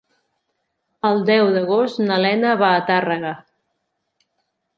[1.09, 3.37] El deu d'agost na Lena va a Tàrrega.